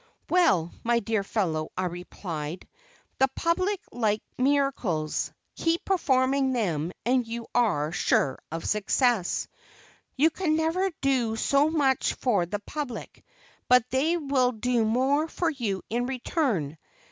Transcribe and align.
"Well, 0.31 0.73
my 0.83 0.99
dear 0.99 1.23
fellow," 1.23 1.71
I 1.77 1.85
replied, 1.85 2.67
"the 3.19 3.27
public 3.35 3.79
like 3.91 4.23
miracles; 4.35 5.31
keep 5.55 5.85
performing 5.85 6.53
them 6.53 6.91
and 7.05 7.27
you 7.27 7.45
are 7.53 7.91
sure 7.91 8.39
of 8.51 8.65
success. 8.65 9.47
You 10.15 10.31
can 10.31 10.55
never 10.55 10.89
do 11.01 11.35
so 11.35 11.69
much 11.69 12.15
for 12.15 12.47
the 12.47 12.57
public, 12.61 13.23
but 13.69 13.87
they 13.91 14.17
will 14.17 14.53
do 14.53 14.83
more 14.85 15.27
for 15.27 15.51
you 15.51 15.83
in 15.91 16.07
return. 16.07 16.79